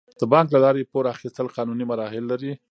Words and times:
د 0.19 0.21
بانک 0.31 0.47
له 0.53 0.59
لارې 0.65 0.89
پور 0.91 1.05
اخیستل 1.13 1.47
قانوني 1.57 1.85
مراحل 1.91 2.23
لري. 2.31 2.51